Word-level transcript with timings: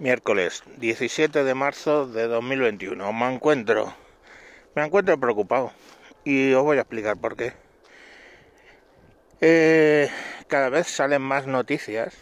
Miércoles 0.00 0.62
17 0.78 1.44
de 1.44 1.54
marzo 1.54 2.06
de 2.06 2.26
2021. 2.26 3.12
Me 3.12 3.34
encuentro, 3.34 3.94
me 4.74 4.82
encuentro 4.82 5.20
preocupado 5.20 5.72
y 6.24 6.54
os 6.54 6.62
voy 6.62 6.78
a 6.78 6.80
explicar 6.80 7.18
por 7.18 7.36
qué. 7.36 7.52
Eh, 9.42 10.08
cada 10.46 10.70
vez 10.70 10.86
salen 10.86 11.20
más 11.20 11.46
noticias 11.46 12.16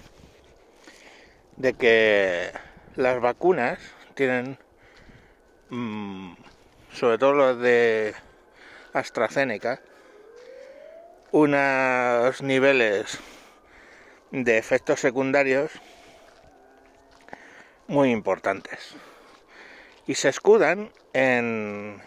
de 1.56 1.74
que 1.74 2.50
las 2.96 3.20
vacunas 3.20 3.78
tienen, 4.14 4.58
mm, 5.70 6.32
sobre 6.92 7.18
todo 7.18 7.34
las 7.34 7.60
de 7.60 8.12
AstraZeneca, 8.92 9.80
unos 11.30 12.42
niveles 12.42 13.20
de 14.32 14.58
efectos 14.58 14.98
secundarios 14.98 15.70
muy 17.88 18.10
importantes. 18.12 18.94
Y 20.06 20.14
se 20.14 20.28
escudan 20.28 20.92
en 21.14 22.00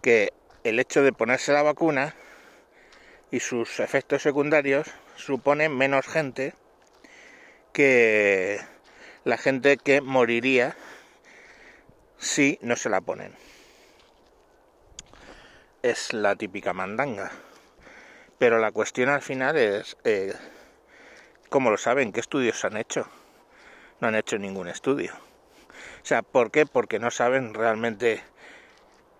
que 0.00 0.32
el 0.64 0.80
hecho 0.80 1.02
de 1.02 1.12
ponerse 1.12 1.52
la 1.52 1.62
vacuna 1.62 2.14
y 3.30 3.40
sus 3.40 3.78
efectos 3.78 4.22
secundarios 4.22 4.88
supone 5.16 5.68
menos 5.68 6.06
gente 6.06 6.54
que 7.72 8.58
la 9.24 9.38
gente 9.38 9.76
que 9.76 10.00
moriría 10.00 10.76
si 12.18 12.58
no 12.62 12.76
se 12.76 12.90
la 12.90 13.00
ponen. 13.00 13.34
Es 15.82 16.12
la 16.12 16.36
típica 16.36 16.72
mandanga. 16.72 17.30
Pero 18.38 18.58
la 18.58 18.72
cuestión 18.72 19.08
al 19.08 19.22
final 19.22 19.56
es, 19.56 19.96
eh, 20.04 20.34
¿cómo 21.48 21.70
lo 21.70 21.76
saben? 21.76 22.12
¿Qué 22.12 22.20
estudios 22.20 22.64
han 22.64 22.76
hecho? 22.76 23.06
No 24.02 24.08
han 24.08 24.16
hecho 24.16 24.36
ningún 24.36 24.66
estudio. 24.66 25.12
O 25.14 26.04
sea, 26.04 26.22
¿por 26.22 26.50
qué? 26.50 26.66
Porque 26.66 26.98
no 26.98 27.12
saben 27.12 27.54
realmente, 27.54 28.20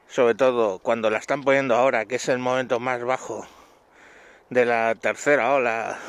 sobre 0.09 0.35
todo 0.35 0.81
cuando 0.81 1.09
la 1.09 1.19
están 1.19 1.45
poniendo 1.45 1.77
ahora, 1.77 2.05
que 2.07 2.17
es 2.17 2.29
el 2.29 2.41
momento 2.41 2.81
más 2.81 3.05
bajo 3.05 3.47
de 4.51 4.65
la 4.65 4.97
tercera 4.97 5.55
ola, 5.55 6.01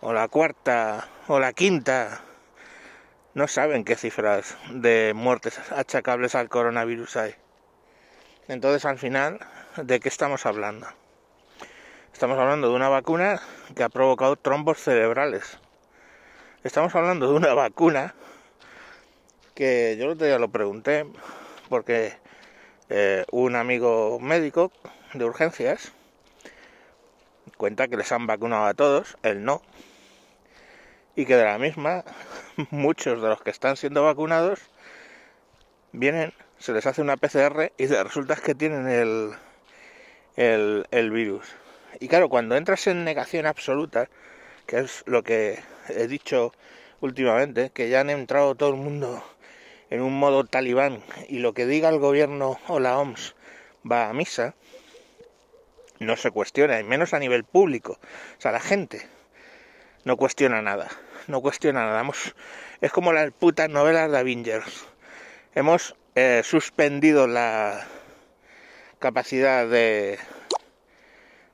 o 0.00 0.12
la 0.12 0.28
cuarta, 0.28 1.08
o 1.26 1.40
la 1.40 1.52
quinta, 1.54 2.20
no 3.34 3.48
saben 3.48 3.82
qué 3.82 3.96
cifras 3.96 4.56
de 4.70 5.12
muertes 5.12 5.58
achacables 5.72 6.36
al 6.36 6.48
coronavirus 6.48 7.16
hay. 7.16 7.34
Entonces, 8.46 8.84
al 8.84 9.00
final, 9.00 9.40
¿de 9.76 9.98
qué 9.98 10.08
estamos 10.08 10.46
hablando? 10.46 10.86
Estamos 12.12 12.38
hablando 12.38 12.68
de 12.68 12.76
una 12.76 12.88
vacuna 12.88 13.40
que 13.74 13.82
ha 13.82 13.88
provocado 13.88 14.36
trombos 14.36 14.78
cerebrales. 14.78 15.58
Estamos 16.64 16.92
hablando 16.96 17.30
de 17.30 17.36
una 17.36 17.54
vacuna 17.54 18.16
que 19.54 19.96
yo 19.96 20.10
el 20.10 20.40
lo 20.40 20.48
pregunté 20.48 21.06
porque 21.68 22.14
eh, 22.88 23.24
un 23.30 23.54
amigo 23.54 24.18
médico 24.18 24.72
de 25.14 25.24
urgencias 25.24 25.92
cuenta 27.56 27.86
que 27.86 27.96
les 27.96 28.10
han 28.10 28.26
vacunado 28.26 28.64
a 28.64 28.74
todos, 28.74 29.16
él 29.22 29.44
no, 29.44 29.62
y 31.14 31.26
que 31.26 31.36
de 31.36 31.44
la 31.44 31.58
misma 31.58 32.02
muchos 32.70 33.22
de 33.22 33.28
los 33.28 33.40
que 33.40 33.50
están 33.50 33.76
siendo 33.76 34.02
vacunados 34.02 34.58
vienen, 35.92 36.34
se 36.58 36.72
les 36.72 36.86
hace 36.86 37.02
una 37.02 37.16
PCR 37.16 37.70
y 37.78 37.86
resulta 37.86 38.34
que 38.34 38.56
tienen 38.56 38.88
el, 38.88 39.30
el, 40.34 40.88
el 40.90 41.10
virus. 41.12 41.46
Y 42.00 42.08
claro, 42.08 42.28
cuando 42.28 42.56
entras 42.56 42.88
en 42.88 43.04
negación 43.04 43.46
absoluta, 43.46 44.08
que 44.66 44.80
es 44.80 45.04
lo 45.06 45.22
que 45.22 45.60
he 45.90 46.08
dicho 46.08 46.52
últimamente, 47.00 47.70
que 47.70 47.88
ya 47.88 48.00
han 48.00 48.10
entrado 48.10 48.54
todo 48.54 48.70
el 48.70 48.76
mundo 48.76 49.22
en 49.90 50.02
un 50.02 50.18
modo 50.18 50.44
talibán 50.44 51.02
y 51.28 51.38
lo 51.38 51.54
que 51.54 51.66
diga 51.66 51.88
el 51.88 51.98
gobierno 51.98 52.58
o 52.68 52.80
la 52.80 52.98
OMS 52.98 53.34
va 53.90 54.08
a 54.08 54.12
misa, 54.12 54.54
no 55.98 56.16
se 56.16 56.30
cuestiona, 56.30 56.78
y 56.78 56.84
menos 56.84 57.14
a 57.14 57.18
nivel 57.18 57.44
público. 57.44 57.98
O 58.38 58.40
sea, 58.40 58.52
la 58.52 58.60
gente 58.60 59.06
no 60.04 60.16
cuestiona 60.16 60.62
nada, 60.62 60.88
no 61.26 61.40
cuestiona 61.40 61.84
nada. 61.84 62.04
es 62.80 62.92
como 62.92 63.12
las 63.12 63.32
putas 63.32 63.68
novelas 63.68 64.10
de 64.10 64.18
Avengers. 64.18 64.86
Hemos 65.54 65.96
eh, 66.14 66.42
suspendido 66.44 67.26
la 67.26 67.86
capacidad 68.98 69.66
de, 69.66 70.18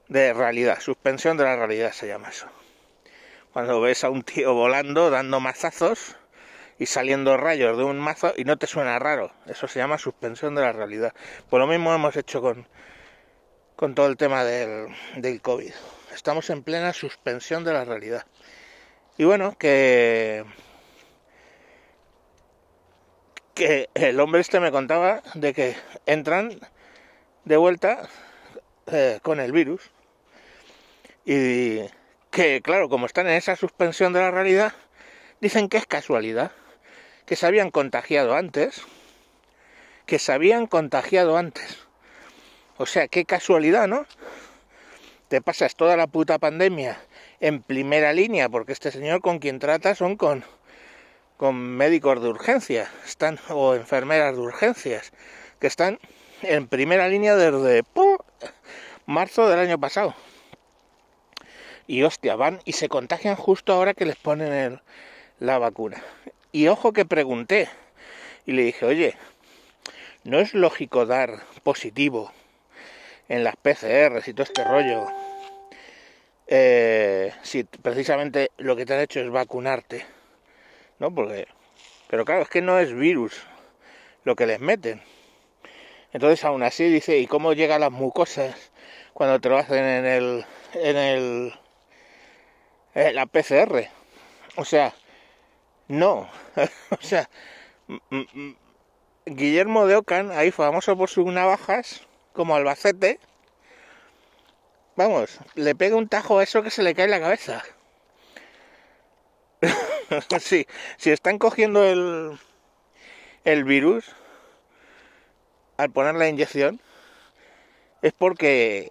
de 0.09 0.33
realidad, 0.33 0.81
suspensión 0.81 1.37
de 1.37 1.44
la 1.44 1.56
realidad 1.56 1.93
se 1.93 2.06
llama 2.06 2.28
eso. 2.28 2.47
Cuando 3.54 3.81
ves 3.81 4.03
a 4.03 4.10
un 4.10 4.25
tío 4.25 4.53
volando, 4.53 5.10
dando 5.10 5.38
mazazos 5.38 6.16
y 6.76 6.87
saliendo 6.87 7.37
rayos 7.37 7.78
de 7.78 7.84
un 7.84 8.00
mazo 8.00 8.34
y 8.37 8.42
no 8.42 8.59
te 8.59 8.66
suena 8.66 8.98
raro. 8.98 9.31
Eso 9.47 9.69
se 9.69 9.78
llama 9.78 9.97
suspensión 9.97 10.56
de 10.56 10.62
la 10.62 10.72
realidad. 10.72 11.15
Pues 11.48 11.60
lo 11.60 11.69
mismo 11.69 11.94
hemos 11.94 12.16
hecho 12.16 12.43
con, 12.43 12.66
con 13.76 13.94
todo 13.94 14.09
el 14.09 14.16
tema 14.16 14.43
del, 14.43 14.88
del 15.19 15.41
COVID. 15.41 15.72
Estamos 16.12 16.50
en 16.50 16.64
plena 16.64 16.93
suspensión 16.93 17.62
de 17.62 17.72
la 17.75 17.84
realidad. 17.84 18.26
Y 19.19 19.25
bueno, 19.25 19.56
que 19.56 20.44
que 23.54 23.88
el 23.94 24.19
hombre 24.19 24.41
este 24.41 24.59
me 24.59 24.72
contaba 24.72 25.22
de 25.34 25.54
que 25.54 25.76
entran 26.06 26.59
de 27.44 27.56
vuelta 27.56 28.09
eh, 28.88 29.20
con 29.22 29.38
el 29.38 29.53
virus 29.53 29.93
y 31.25 31.82
que, 32.34 32.61
claro, 32.62 32.89
como 32.89 33.06
están 33.06 33.28
en 33.28 33.34
esa 33.34 33.55
suspensión 33.55 34.12
de 34.12 34.19
la 34.19 34.33
realidad, 34.33 34.72
dicen 35.41 35.69
que 35.69 35.77
es 35.77 35.87
casualidad, 35.87 36.50
que 37.27 37.37
se 37.37 37.47
habían 37.47 37.71
contagiado 37.71 38.34
antes, 38.34 38.83
que 40.05 40.19
se 40.19 40.33
habían 40.33 40.67
contagiado 40.67 41.39
antes. 41.39 41.87
O 42.77 42.87
sea, 42.87 43.06
qué 43.06 43.25
casualidad, 43.25 43.87
¿no? 43.87 44.05
Te 45.28 45.41
pasas 45.41 45.77
toda 45.77 45.97
la 45.97 46.09
puta 46.09 46.41
pandemia 46.41 47.00
en 47.39 47.62
primera 47.62 48.12
línea, 48.12 48.49
porque 48.49 48.73
este 48.73 48.91
señor 48.91 49.21
con 49.21 49.39
quien 49.39 49.61
trata 49.61 49.94
son 49.94 50.17
con, 50.17 50.44
con 51.37 51.55
médicos 51.55 52.21
de 52.21 52.31
urgencia, 52.31 52.91
están, 53.06 53.39
o 53.49 53.77
enfermeras 53.77 54.34
de 54.34 54.41
urgencias, 54.41 55.12
que 55.61 55.69
están 55.69 56.00
en 56.43 56.67
primera 56.67 57.06
línea 57.06 57.37
desde 57.37 57.84
marzo 59.06 59.49
del 59.49 59.61
año 59.61 59.78
pasado. 59.78 60.17
Y 61.87 62.03
hostia, 62.03 62.34
van 62.37 62.61
y 62.65 62.72
se 62.72 62.89
contagian 62.89 63.37
justo 63.37 63.72
ahora 63.72 63.95
que 63.95 64.06
les 64.06 64.17
ponen 64.17 64.81
la 65.39 65.59
vacuna. 65.59 66.03
Y 66.53 66.69
ojo 66.69 66.93
que 66.93 67.05
pregunté 67.05 67.69
y 68.47 68.53
le 68.53 68.62
dije, 68.62 68.87
oye, 68.87 69.17
¿no 70.25 70.39
es 70.39 70.55
lógico 70.55 71.05
dar 71.05 71.43
positivo 71.62 72.33
en 73.28 73.44
las 73.44 73.56
PCRs 73.56 74.28
y 74.28 74.33
todo 74.33 74.44
este 74.44 74.65
rollo? 74.65 75.06
Eh, 76.47 77.33
si 77.43 77.65
precisamente 77.65 78.50
lo 78.59 78.77
que 78.77 78.87
te 78.87 78.94
han 78.94 79.00
hecho 79.00 79.21
es 79.21 79.31
vacunarte, 79.31 80.05
¿no? 80.99 81.15
Porque, 81.15 81.49
pero 82.09 82.25
claro, 82.25 82.43
es 82.43 82.49
que 82.49 82.62
no 82.62 82.78
es 82.78 82.94
virus 82.94 83.43
lo 84.25 84.37
que 84.37 84.47
les 84.47 84.61
meten. 84.61 85.03
Entonces, 86.12 86.44
aún 86.44 86.62
así 86.62 86.84
dice, 86.89 87.19
¿y 87.19 87.27
cómo 87.27 87.55
llegan 87.55 87.81
las 87.81 87.91
mucosas 87.91 88.71
cuando 89.15 89.41
te 89.41 89.49
lo 89.49 89.59
hacen 89.59 89.84
en 89.84 90.06
el, 90.06 90.44
en 90.75 90.97
el 90.97 91.55
eh, 92.94 93.12
la 93.12 93.27
PCR. 93.27 93.88
O 94.56 94.65
sea, 94.65 94.94
no. 95.88 96.28
o 96.91 97.03
sea, 97.03 97.28
Guillermo 99.27 99.87
de 99.87 99.97
Ocan, 99.97 100.31
ahí 100.31 100.50
famoso 100.50 100.97
por 100.97 101.09
sus 101.09 101.27
navajas, 101.27 102.03
como 102.32 102.55
Albacete, 102.55 103.19
vamos, 104.97 105.38
le 105.55 105.75
pega 105.75 105.97
un 105.97 106.09
tajo 106.09 106.38
a 106.38 106.43
eso 106.43 106.62
que 106.62 106.71
se 106.71 106.82
le 106.82 106.94
cae 106.94 107.06
en 107.06 107.10
la 107.10 107.21
cabeza. 107.21 107.62
sí, 110.41 110.66
si 110.97 111.11
están 111.11 111.38
cogiendo 111.38 111.85
el, 111.85 112.38
el 113.44 113.64
virus 113.64 114.14
al 115.76 115.91
poner 115.91 116.14
la 116.14 116.29
inyección, 116.29 116.81
es 118.02 118.12
porque 118.12 118.91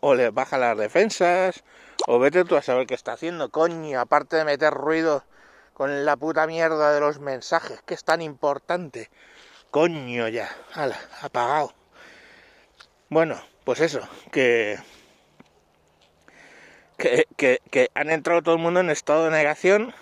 o 0.00 0.14
le 0.14 0.30
baja 0.30 0.58
las 0.58 0.76
defensas, 0.76 1.62
o 2.06 2.18
vete 2.18 2.44
tú 2.44 2.56
a 2.56 2.62
saber 2.62 2.86
qué 2.86 2.94
está 2.94 3.12
haciendo, 3.12 3.50
coño, 3.50 4.00
aparte 4.00 4.36
de 4.36 4.44
meter 4.44 4.72
ruido 4.72 5.24
con 5.74 6.04
la 6.04 6.16
puta 6.16 6.46
mierda 6.46 6.92
de 6.92 7.00
los 7.00 7.20
mensajes, 7.20 7.80
que 7.82 7.94
es 7.94 8.04
tan 8.04 8.22
importante. 8.22 9.10
Coño 9.70 10.28
ya, 10.28 10.48
ala, 10.74 10.98
apagado. 11.22 11.72
Bueno, 13.08 13.40
pues 13.64 13.80
eso, 13.80 14.00
que, 14.30 14.78
que, 16.96 17.26
que, 17.36 17.60
que 17.70 17.90
han 17.94 18.10
entrado 18.10 18.42
todo 18.42 18.54
el 18.56 18.60
mundo 18.60 18.80
en 18.80 18.90
estado 18.90 19.24
de 19.24 19.30
negación, 19.30 19.94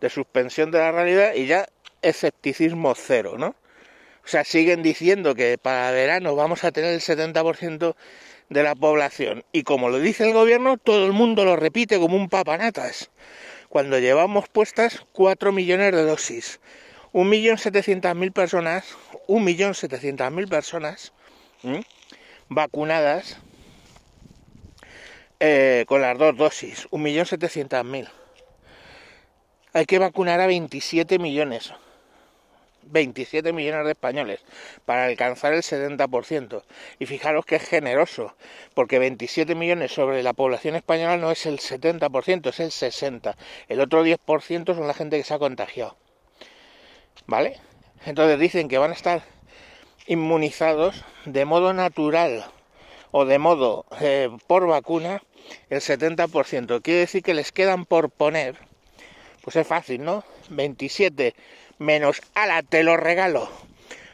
de 0.00 0.10
suspensión 0.10 0.70
de 0.70 0.78
la 0.78 0.92
realidad 0.92 1.34
y 1.34 1.46
ya 1.46 1.66
escepticismo 2.02 2.94
cero, 2.94 3.36
¿no? 3.38 3.56
O 4.24 4.28
sea, 4.28 4.44
siguen 4.44 4.82
diciendo 4.82 5.34
que 5.34 5.56
para 5.56 5.92
verano 5.92 6.34
vamos 6.34 6.64
a 6.64 6.72
tener 6.72 6.92
el 6.92 7.00
70% 7.00 7.94
de 8.48 8.62
la 8.62 8.74
población. 8.74 9.44
Y 9.52 9.62
como 9.62 9.88
lo 9.88 9.98
dice 9.98 10.24
el 10.26 10.32
gobierno, 10.32 10.76
todo 10.76 11.06
el 11.06 11.12
mundo 11.12 11.44
lo 11.44 11.56
repite 11.56 11.98
como 11.98 12.16
un 12.16 12.28
papanatas. 12.28 13.10
cuando 13.68 13.98
llevamos 13.98 14.48
puestas 14.48 15.04
4 15.12 15.52
millones 15.52 15.92
de 15.92 16.02
dosis. 16.02 16.60
1.700.000 17.12 18.32
personas, 18.32 18.84
1.700.000 19.28 20.48
personas 20.48 21.12
vacunadas 22.48 23.38
eh, 25.40 25.84
con 25.88 26.00
las 26.00 26.16
dos 26.16 26.36
dosis, 26.36 26.88
1.700.000. 26.90 28.08
Hay 29.72 29.84
que 29.84 29.98
vacunar 29.98 30.40
a 30.40 30.46
27 30.46 31.18
millones. 31.18 31.72
27 32.86 33.52
millones 33.52 33.84
de 33.84 33.92
españoles 33.92 34.40
para 34.84 35.06
alcanzar 35.06 35.52
el 35.52 35.62
70%. 35.62 36.62
Y 36.98 37.06
fijaros 37.06 37.44
que 37.44 37.56
es 37.56 37.68
generoso, 37.68 38.34
porque 38.74 38.98
27 38.98 39.54
millones 39.54 39.92
sobre 39.92 40.22
la 40.22 40.32
población 40.32 40.76
española 40.76 41.16
no 41.16 41.30
es 41.30 41.46
el 41.46 41.58
70%, 41.58 42.48
es 42.48 42.60
el 42.60 42.70
60%. 42.70 43.34
El 43.68 43.80
otro 43.80 44.04
10% 44.04 44.74
son 44.74 44.86
la 44.86 44.94
gente 44.94 45.18
que 45.18 45.24
se 45.24 45.34
ha 45.34 45.38
contagiado. 45.38 45.96
¿Vale? 47.26 47.60
Entonces 48.04 48.38
dicen 48.38 48.68
que 48.68 48.78
van 48.78 48.90
a 48.90 48.94
estar 48.94 49.22
inmunizados 50.06 51.04
de 51.24 51.44
modo 51.44 51.72
natural 51.72 52.44
o 53.10 53.24
de 53.24 53.38
modo 53.38 53.86
eh, 54.00 54.28
por 54.46 54.66
vacuna 54.66 55.22
el 55.70 55.80
70%. 55.80 56.82
Quiere 56.82 57.00
decir 57.00 57.22
que 57.22 57.34
les 57.34 57.52
quedan 57.52 57.84
por 57.84 58.10
poner, 58.10 58.56
pues 59.42 59.56
es 59.56 59.66
fácil, 59.66 60.04
¿no? 60.04 60.24
27 60.50 61.34
menos, 61.78 62.22
ala, 62.34 62.62
te 62.62 62.82
lo 62.82 62.96
regalo, 62.96 63.50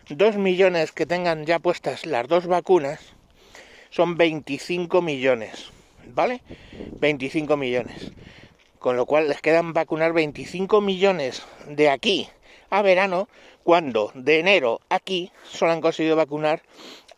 2 0.08 0.36
millones 0.36 0.92
que 0.92 1.06
tengan 1.06 1.46
ya 1.46 1.58
puestas 1.58 2.06
las 2.06 2.28
dos 2.28 2.46
vacunas, 2.46 3.00
son 3.90 4.16
25 4.16 5.02
millones, 5.02 5.70
¿vale? 6.06 6.42
25 7.00 7.56
millones. 7.56 8.12
Con 8.78 8.96
lo 8.96 9.06
cual 9.06 9.28
les 9.28 9.40
quedan 9.40 9.72
vacunar 9.72 10.12
25 10.12 10.80
millones 10.80 11.42
de 11.68 11.88
aquí 11.90 12.28
a 12.70 12.82
verano, 12.82 13.28
cuando 13.62 14.10
de 14.14 14.40
enero 14.40 14.80
aquí 14.88 15.30
solo 15.44 15.72
han 15.72 15.80
conseguido 15.80 16.16
vacunar 16.16 16.62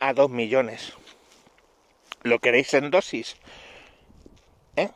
a 0.00 0.12
2 0.12 0.30
millones. 0.30 0.92
¿Lo 2.22 2.38
queréis 2.38 2.74
en 2.74 2.90
dosis? 2.90 3.36
¿Eh? 4.76 4.90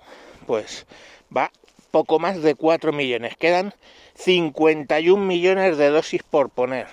Pues 0.47 0.87
va 1.35 1.53
poco 1.91 2.19
más 2.19 2.43
de 2.43 2.55
4 2.55 2.93
millones. 2.93 3.37
Quedan 3.37 3.75
51 4.15 5.25
millones 5.25 5.79
de 5.79 5.89
dosis 5.89 6.23
por 6.23 6.51
poner. 6.51 6.87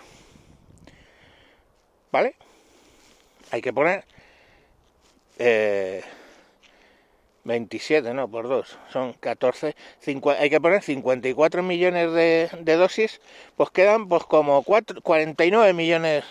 ¿Vale? 2.11 2.35
Hay 3.51 3.61
que 3.61 3.73
poner 3.73 4.05
eh, 5.37 6.03
27, 7.43 8.13
no, 8.13 8.27
por 8.27 8.47
dos, 8.47 8.77
son 8.91 9.13
14, 9.13 9.75
hay 10.39 10.49
que 10.49 10.61
poner 10.61 10.81
54 10.81 11.61
millones 11.61 12.11
de, 12.13 12.49
de, 12.59 12.75
dosis, 12.75 13.21
pues 13.55 13.69
quedan 13.69 14.07
pues 14.09 14.23
como 14.23 14.63
4, 14.63 15.01
49 15.01 15.73
millones 15.73 16.23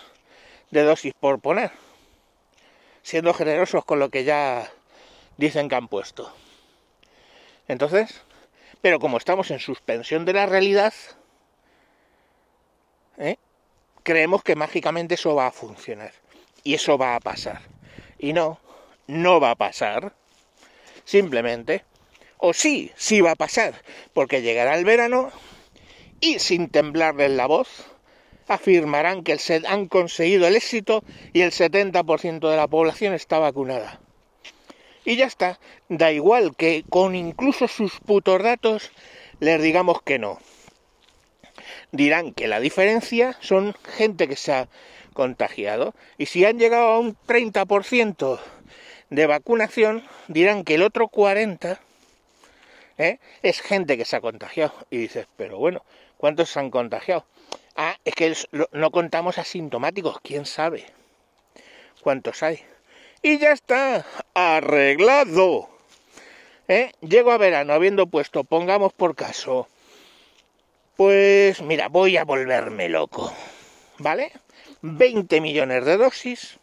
de 0.71 0.83
dosis 0.83 1.13
por 1.17 1.39
poner, 1.39 1.71
siendo 3.01 3.33
generosos 3.33 3.85
con 3.85 3.99
lo 3.99 4.09
que 4.09 4.25
ya 4.25 4.69
dicen 5.37 5.69
que 5.69 5.75
han 5.75 5.87
puesto. 5.87 6.33
Entonces, 7.67 8.21
pero 8.85 8.99
como 8.99 9.17
estamos 9.17 9.49
en 9.49 9.57
suspensión 9.57 10.25
de 10.25 10.33
la 10.33 10.45
realidad, 10.45 10.93
¿eh? 13.17 13.37
creemos 14.03 14.43
que 14.43 14.55
mágicamente 14.55 15.15
eso 15.15 15.33
va 15.33 15.47
a 15.47 15.51
funcionar. 15.51 16.11
Y 16.63 16.75
eso 16.75 16.95
va 16.95 17.15
a 17.15 17.19
pasar. 17.19 17.63
Y 18.19 18.33
no, 18.33 18.59
no 19.07 19.39
va 19.39 19.49
a 19.49 19.55
pasar. 19.55 20.13
Simplemente. 21.03 21.83
O 22.37 22.53
sí, 22.53 22.91
sí 22.95 23.21
va 23.21 23.31
a 23.31 23.35
pasar. 23.35 23.73
Porque 24.13 24.43
llegará 24.43 24.77
el 24.77 24.85
verano 24.85 25.31
y 26.19 26.37
sin 26.37 26.69
temblarles 26.69 27.31
la 27.31 27.47
voz, 27.47 27.87
afirmarán 28.47 29.23
que 29.23 29.35
han 29.67 29.87
conseguido 29.87 30.45
el 30.45 30.55
éxito 30.55 31.03
y 31.33 31.41
el 31.41 31.51
70% 31.51 32.51
de 32.51 32.55
la 32.55 32.67
población 32.67 33.15
está 33.15 33.39
vacunada. 33.39 33.99
Y 35.05 35.15
ya 35.15 35.25
está. 35.25 35.59
Da 35.87 36.11
igual 36.11 36.55
que 36.55 36.83
con 36.89 37.15
incluso 37.15 37.67
sus 37.67 37.99
putos 37.99 38.41
datos 38.41 38.91
les 39.39 39.61
digamos 39.61 40.01
que 40.01 40.19
no. 40.19 40.39
Dirán 41.91 42.33
que 42.33 42.47
la 42.47 42.59
diferencia 42.59 43.37
son 43.39 43.75
gente 43.83 44.27
que 44.27 44.35
se 44.35 44.51
ha 44.51 44.67
contagiado. 45.13 45.93
Y 46.17 46.25
si 46.25 46.43
han 46.43 46.59
llegado 46.59 46.87
a 46.87 46.99
un 46.99 47.15
30% 47.27 48.39
de 49.11 49.27
vacunación, 49.27 50.03
dirán 50.27 50.63
que 50.63 50.75
el 50.75 50.81
otro 50.81 51.07
40% 51.07 51.77
¿eh? 52.97 53.19
es 53.43 53.61
gente 53.61 53.97
que 53.97 54.05
se 54.05 54.15
ha 54.15 54.21
contagiado. 54.21 54.73
Y 54.89 54.97
dices, 54.97 55.27
pero 55.37 55.57
bueno, 55.59 55.85
¿cuántos 56.17 56.49
se 56.49 56.59
han 56.59 56.71
contagiado? 56.71 57.25
Ah, 57.75 57.97
es 58.03 58.15
que 58.15 58.35
no 58.71 58.91
contamos 58.91 59.37
asintomáticos, 59.37 60.19
quién 60.21 60.45
sabe 60.45 60.85
cuántos 62.01 62.43
hay 62.43 62.63
y 63.25 63.39
ya 63.39 63.53
está 63.53 64.05
arreglado. 64.35 65.69
¿Eh? 66.67 66.91
Llego 67.01 67.31
a 67.31 67.37
verano 67.37 67.73
habiendo 67.73 68.07
puesto, 68.07 68.43
pongamos 68.43 68.93
por 68.93 69.15
caso, 69.15 69.67
pues 70.95 71.61
mira, 71.61 71.89
voy 71.89 72.17
a 72.17 72.25
volverme 72.25 72.89
loco, 72.89 73.31
¿vale? 73.99 74.31
20 74.81 75.41
millones 75.41 75.85
de 75.85 75.97
dosis, 75.97 76.57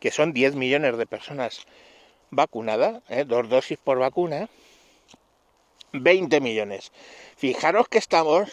que 0.00 0.10
son 0.10 0.32
10 0.32 0.56
millones 0.56 0.96
de 0.96 1.06
personas 1.06 1.66
vacunadas, 2.30 3.02
¿eh? 3.08 3.24
dos 3.24 3.48
dosis 3.48 3.78
por 3.78 3.98
vacuna, 3.98 4.48
20 5.92 6.40
millones. 6.40 6.92
Fijaros 7.36 7.88
que 7.88 7.98
estamos 7.98 8.50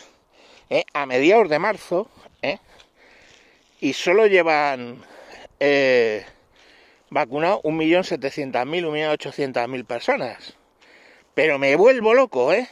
¿eh? 0.69 0.85
a 0.93 1.07
mediados 1.07 1.49
de 1.49 1.59
marzo, 1.59 2.07
¿eh? 2.43 2.59
y 3.79 3.93
solo 3.93 4.27
llevan 4.27 5.03
vacunado 7.13 7.61
1.700.000, 7.63 8.53
1.800.000 8.63 9.85
personas. 9.85 10.55
Pero 11.33 11.59
me 11.59 11.75
vuelvo 11.75 12.13
loco, 12.13 12.53
¿eh? 12.53 12.67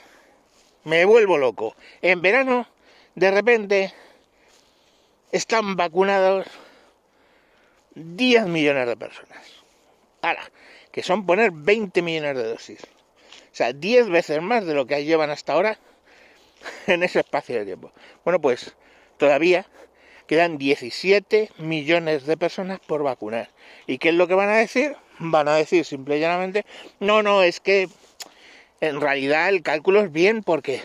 Me 0.83 1.05
vuelvo 1.05 1.37
loco. 1.37 1.75
En 2.01 2.21
verano, 2.21 2.67
de 3.15 3.31
repente, 3.31 3.93
están 5.31 5.75
vacunados 5.75 6.47
10 7.95 8.47
millones 8.47 8.87
de 8.87 8.97
personas. 8.97 9.47
Ahora, 10.21 10.51
que 10.91 11.03
son 11.03 11.25
poner 11.25 11.51
20 11.51 12.01
millones 12.01 12.35
de 12.35 12.43
dosis. 12.43 12.81
O 12.83 13.55
sea, 13.55 13.73
10 13.73 14.09
veces 14.09 14.41
más 14.41 14.65
de 14.65 14.73
lo 14.73 14.85
que 14.85 15.03
llevan 15.03 15.29
hasta 15.29 15.53
ahora 15.53 15.77
en 16.87 17.03
ese 17.03 17.19
espacio 17.19 17.55
de 17.55 17.65
tiempo. 17.65 17.91
Bueno, 18.23 18.39
pues 18.41 18.75
todavía 19.17 19.65
quedan 20.31 20.57
17 20.57 21.51
millones 21.57 22.25
de 22.25 22.37
personas 22.37 22.79
por 22.79 23.03
vacunar. 23.03 23.49
¿Y 23.85 23.97
qué 23.97 24.07
es 24.07 24.15
lo 24.15 24.29
que 24.29 24.33
van 24.33 24.47
a 24.47 24.55
decir? 24.55 24.95
Van 25.19 25.49
a 25.49 25.55
decir 25.55 25.83
simple 25.83 26.15
y 26.15 26.19
llanamente, 26.21 26.65
no, 27.01 27.21
no, 27.21 27.43
es 27.43 27.59
que 27.59 27.89
en 28.79 29.01
realidad 29.01 29.49
el 29.49 29.61
cálculo 29.61 29.99
es 29.99 30.09
bien 30.09 30.41
porque 30.41 30.79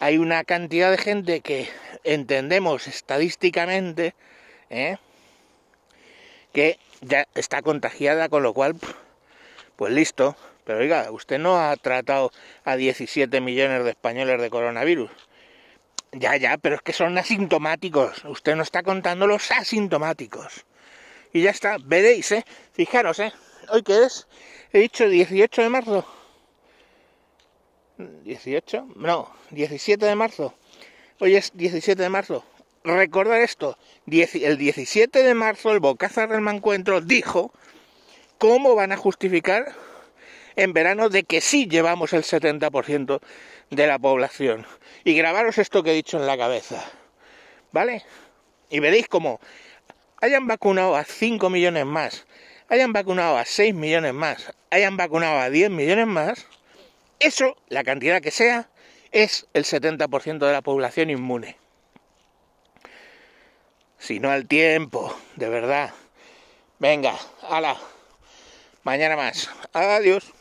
hay 0.00 0.18
una 0.18 0.42
cantidad 0.42 0.90
de 0.90 0.98
gente 0.98 1.40
que 1.40 1.68
entendemos 2.02 2.88
estadísticamente 2.88 4.16
¿eh? 4.70 4.96
que 6.52 6.80
ya 7.00 7.28
está 7.36 7.62
contagiada, 7.62 8.28
con 8.28 8.42
lo 8.42 8.52
cual, 8.54 8.74
pues 9.76 9.92
listo. 9.92 10.34
Pero 10.64 10.80
oiga, 10.80 11.12
usted 11.12 11.38
no 11.38 11.60
ha 11.60 11.76
tratado 11.76 12.32
a 12.64 12.74
17 12.74 13.40
millones 13.40 13.84
de 13.84 13.90
españoles 13.90 14.40
de 14.40 14.50
coronavirus. 14.50 15.12
Ya, 16.12 16.36
ya, 16.36 16.58
pero 16.58 16.76
es 16.76 16.82
que 16.82 16.92
son 16.92 17.16
asintomáticos. 17.18 18.24
Usted 18.24 18.56
no 18.56 18.62
está 18.62 18.82
contando 18.82 19.26
los 19.26 19.50
asintomáticos. 19.52 20.66
Y 21.32 21.42
ya 21.42 21.50
está, 21.50 21.76
veréis, 21.78 22.32
¿eh? 22.32 22.44
Fijaros, 22.72 23.20
¿eh? 23.20 23.32
¿Hoy 23.68 23.82
qué 23.82 24.04
es? 24.04 24.26
He 24.72 24.80
dicho 24.80 25.08
18 25.08 25.62
de 25.62 25.68
marzo. 25.68 26.06
18, 27.98 28.88
no, 28.96 29.30
17 29.50 30.04
de 30.04 30.14
marzo. 30.16 30.54
Hoy 31.20 31.36
es 31.36 31.52
17 31.54 32.02
de 32.02 32.08
marzo. 32.08 32.44
Recordar 32.82 33.40
esto, 33.42 33.76
el 34.06 34.56
17 34.56 35.22
de 35.22 35.34
marzo 35.34 35.70
el 35.70 35.80
Bocázar 35.80 36.30
del 36.30 36.40
Mancuentro 36.40 37.02
dijo 37.02 37.52
cómo 38.38 38.74
van 38.74 38.92
a 38.92 38.96
justificar 38.96 39.74
en 40.60 40.74
verano 40.74 41.08
de 41.08 41.24
que 41.24 41.40
sí 41.40 41.66
llevamos 41.66 42.12
el 42.12 42.22
70% 42.22 43.20
de 43.70 43.86
la 43.86 43.98
población. 43.98 44.66
Y 45.04 45.14
grabaros 45.14 45.56
esto 45.56 45.82
que 45.82 45.92
he 45.92 45.94
dicho 45.94 46.18
en 46.18 46.26
la 46.26 46.36
cabeza. 46.36 46.84
¿Vale? 47.72 48.04
Y 48.68 48.80
veréis 48.80 49.08
cómo 49.08 49.40
hayan 50.20 50.46
vacunado 50.46 50.96
a 50.96 51.04
5 51.04 51.48
millones 51.48 51.86
más, 51.86 52.26
hayan 52.68 52.92
vacunado 52.92 53.38
a 53.38 53.46
6 53.46 53.74
millones 53.74 54.12
más, 54.12 54.52
hayan 54.70 54.98
vacunado 54.98 55.38
a 55.38 55.48
10 55.48 55.70
millones 55.70 56.06
más, 56.06 56.46
eso, 57.20 57.56
la 57.68 57.82
cantidad 57.82 58.20
que 58.20 58.30
sea, 58.30 58.68
es 59.12 59.46
el 59.54 59.64
70% 59.64 60.38
de 60.46 60.52
la 60.52 60.60
población 60.60 61.08
inmune. 61.08 61.56
Si 63.98 64.20
no 64.20 64.30
al 64.30 64.46
tiempo, 64.46 65.16
de 65.36 65.48
verdad. 65.48 65.94
Venga, 66.78 67.16
ala. 67.48 67.76
Mañana 68.82 69.16
más. 69.16 69.50
Adiós. 69.72 70.32